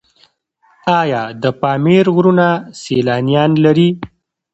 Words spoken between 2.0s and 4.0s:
غرونه سیلانیان لري؟